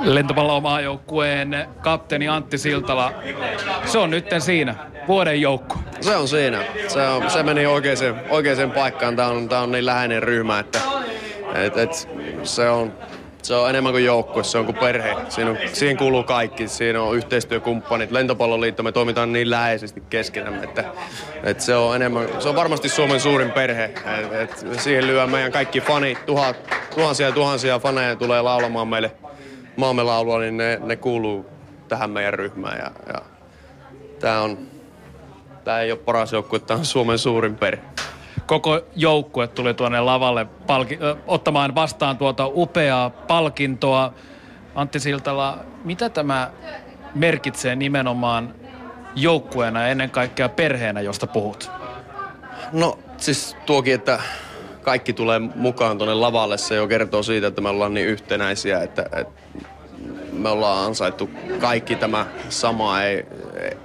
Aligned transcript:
lentopallomaajoukkueen 0.00 1.66
kapteeni 1.80 2.28
Antti 2.28 2.58
Siltala. 2.58 3.12
Se 3.84 3.98
on 3.98 4.10
nytten 4.10 4.40
siinä, 4.40 4.74
vuoden 5.08 5.40
joukko. 5.40 5.78
Se 6.00 6.16
on 6.16 6.28
siinä. 6.28 6.62
Se, 6.88 7.08
on, 7.08 7.30
se 7.30 7.42
meni 7.42 7.66
oikeaan, 7.66 8.20
oikeaan 8.30 8.70
paikkaan. 8.70 9.16
Tämä 9.16 9.28
on, 9.28 9.48
tämä 9.48 9.60
on 9.62 9.72
niin 9.72 9.86
läheinen 9.86 10.22
ryhmä, 10.22 10.58
että 10.58 10.80
et, 11.54 11.76
et, 11.76 12.08
se, 12.42 12.68
on, 12.68 12.92
se 13.42 13.54
on 13.54 13.70
enemmän 13.70 13.92
kuin 13.92 14.04
joukkue, 14.04 14.44
se 14.44 14.58
on 14.58 14.64
kuin 14.64 14.76
perhe. 14.76 15.16
Siinä, 15.28 15.50
on, 15.50 15.58
siihen 15.72 15.96
kuuluu 15.96 16.22
kaikki. 16.22 16.68
Siinä 16.68 17.02
on 17.02 17.16
yhteistyökumppanit. 17.16 18.10
Lentopalloliitto, 18.10 18.82
me 18.82 18.92
toimitaan 18.92 19.32
niin 19.32 19.50
läheisesti 19.50 20.02
keskenämme, 20.10 20.64
että, 20.64 20.84
että 21.44 21.62
se 21.62 21.76
on 21.76 21.96
enemmän, 21.96 22.28
se 22.38 22.48
on 22.48 22.56
varmasti 22.56 22.88
Suomen 22.88 23.20
suurin 23.20 23.52
perhe. 23.52 23.84
Et, 23.84 24.32
et 24.32 24.64
siihen 24.78 25.06
lyö 25.06 25.26
meidän 25.26 25.52
kaikki 25.52 25.80
fanit, 25.80 26.26
tuhat, 26.26 26.56
tuhansia 26.94 27.26
ja 27.26 27.32
tuhansia 27.32 27.78
faneja 27.78 28.16
tulee 28.16 28.42
laulamaan 28.42 28.88
meille 28.88 29.10
maamme 29.80 30.02
laulua, 30.02 30.38
niin 30.38 30.56
ne, 30.56 30.80
ne 30.84 30.96
kuuluu 30.96 31.46
tähän 31.88 32.10
meidän 32.10 32.34
ryhmään. 32.34 32.78
Ja, 32.78 32.90
ja 33.12 33.20
tämä 34.20 34.40
on, 34.40 34.58
tämä 35.64 35.80
ei 35.80 35.92
ole 35.92 36.00
paras 36.04 36.32
joukkue, 36.32 36.58
tämä 36.58 36.78
on 36.78 36.84
Suomen 36.84 37.18
suurin 37.18 37.56
perhe. 37.56 37.82
Koko 38.46 38.80
joukkue 38.96 39.46
tuli 39.46 39.74
tuonne 39.74 40.00
lavalle 40.00 40.46
palki, 40.66 40.98
ö, 41.02 41.16
ottamaan 41.26 41.74
vastaan 41.74 42.18
tuota 42.18 42.46
upeaa 42.46 43.10
palkintoa. 43.10 44.12
Antti 44.74 45.00
Siltala, 45.00 45.58
mitä 45.84 46.08
tämä 46.08 46.50
merkitsee 47.14 47.76
nimenomaan 47.76 48.54
joukkueena 49.14 49.80
ja 49.80 49.88
ennen 49.88 50.10
kaikkea 50.10 50.48
perheenä, 50.48 51.00
josta 51.00 51.26
puhut? 51.26 51.70
No 52.72 52.98
siis 53.16 53.56
tuokin, 53.66 53.94
että 53.94 54.20
kaikki 54.82 55.12
tulee 55.12 55.38
mukaan 55.38 55.98
tuonne 55.98 56.14
lavalle, 56.14 56.58
se 56.58 56.74
jo 56.74 56.88
kertoo 56.88 57.22
siitä, 57.22 57.46
että 57.46 57.60
me 57.60 57.68
ollaan 57.68 57.94
niin 57.94 58.06
yhtenäisiä, 58.06 58.82
että, 58.82 59.02
että 59.02 59.32
me 60.40 60.48
ollaan 60.48 60.86
ansaittu 60.86 61.30
kaikki 61.60 61.96
tämä 61.96 62.26
sama. 62.48 63.02
Ei, 63.02 63.26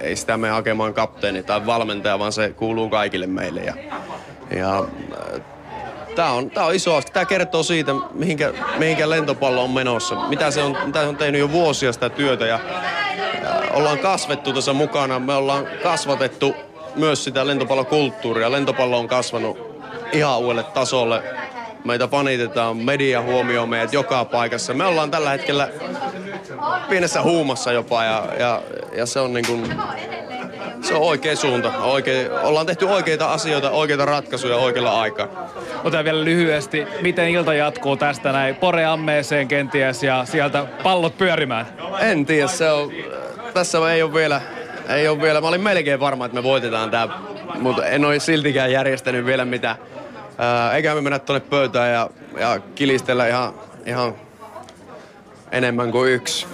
ei 0.00 0.16
sitä 0.16 0.36
me 0.36 0.48
hakemaan 0.48 0.94
kapteeni 0.94 1.42
tai 1.42 1.66
valmentaja, 1.66 2.18
vaan 2.18 2.32
se 2.32 2.48
kuuluu 2.48 2.88
kaikille 2.88 3.26
meille. 3.26 3.60
Ja, 3.60 3.74
ja 4.56 4.84
Tämä 6.16 6.32
on, 6.32 6.50
tää 6.50 6.64
on 6.64 6.74
iso 6.74 6.94
asia. 6.94 7.10
Tämä 7.12 7.24
kertoo 7.24 7.62
siitä, 7.62 7.92
mihinkä, 8.12 8.52
mihinkä 8.78 9.10
lentopallo 9.10 9.64
on 9.64 9.70
menossa. 9.70 10.14
Mitä 10.14 10.50
se 10.50 10.62
on, 10.62 10.76
mitä 10.84 11.02
se 11.02 11.08
on 11.08 11.16
tehnyt 11.16 11.40
jo 11.40 11.52
vuosia 11.52 11.92
sitä 11.92 12.08
työtä 12.08 12.46
ja, 12.46 12.60
ja 13.42 13.62
ollaan 13.72 13.98
kasvettu 13.98 14.52
tässä 14.52 14.72
mukana. 14.72 15.18
Me 15.18 15.34
ollaan 15.34 15.66
kasvatettu 15.82 16.54
myös 16.94 17.24
sitä 17.24 17.46
lentopallokulttuuria. 17.46 18.52
Lentopallo 18.52 18.98
on 18.98 19.08
kasvanut 19.08 19.58
ihan 20.12 20.38
uudelle 20.38 20.62
tasolle. 20.62 21.22
Meitä 21.84 22.08
fanitetaan, 22.08 22.76
media 22.76 23.22
huomioi 23.22 23.66
meidät 23.66 23.92
joka 23.92 24.24
paikassa. 24.24 24.74
Me 24.74 24.84
ollaan 24.84 25.10
tällä 25.10 25.30
hetkellä 25.30 25.68
pienessä 26.88 27.22
huumassa 27.22 27.72
jopa 27.72 28.04
ja, 28.04 28.26
ja, 28.38 28.62
ja 28.92 29.06
se 29.06 29.20
on 29.20 29.32
niin 29.32 29.46
kuin, 29.46 29.74
se 30.82 30.94
on 30.94 31.02
oikea 31.02 31.36
suunta. 31.36 31.78
Oikein, 31.78 32.32
ollaan 32.32 32.66
tehty 32.66 32.84
oikeita 32.84 33.32
asioita, 33.32 33.70
oikeita 33.70 34.04
ratkaisuja 34.04 34.56
oikealla 34.56 35.00
aikaa. 35.00 35.28
Otetaan 35.84 36.04
vielä 36.04 36.24
lyhyesti, 36.24 36.86
miten 37.02 37.28
ilta 37.28 37.54
jatkuu 37.54 37.96
tästä 37.96 38.32
näin 38.32 38.56
Pore 38.56 38.84
ammeeseen 38.84 39.48
kenties 39.48 40.02
ja 40.02 40.24
sieltä 40.24 40.66
pallot 40.82 41.18
pyörimään? 41.18 41.66
En 42.00 42.26
tiedä, 42.26 42.48
se 42.48 42.70
on, 42.70 42.92
tässä 43.54 43.92
ei 43.92 44.02
ole 44.02 44.14
vielä, 44.14 44.40
ei 44.88 45.08
ole 45.08 45.20
vielä, 45.22 45.40
mä 45.40 45.48
olin 45.48 45.60
melkein 45.60 46.00
varma, 46.00 46.26
että 46.26 46.34
me 46.34 46.42
voitetaan 46.42 46.90
tämä, 46.90 47.08
mutta 47.60 47.86
en 47.86 48.04
ole 48.04 48.20
siltikään 48.20 48.72
järjestänyt 48.72 49.26
vielä 49.26 49.44
mitään. 49.44 49.76
Eikä 50.74 50.94
me 50.94 51.00
mennä 51.00 51.18
tuonne 51.18 51.46
pöytään 51.50 51.92
ja, 51.92 52.10
ja 52.38 52.60
kilistellä 52.74 53.28
ihan, 53.28 53.54
ihan 53.86 54.14
enemmän 55.56 55.92
kuin 55.92 56.12
yksi. 56.12 56.46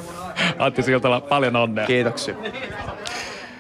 Antti 0.59 0.83
Siltala, 0.83 1.21
paljon 1.21 1.57
onnea. 1.57 1.87
Kiitoksia. 1.87 2.35